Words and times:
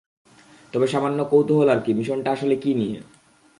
তবে, 0.73 0.87
সামান্য 0.87 1.19
কৌতুহল 1.23 1.67
আরকি, 1.69 1.91
মিশনটা 1.93 2.29
আসলে 2.31 2.55
কী 2.55 2.71
নিয়ে? 2.73 2.97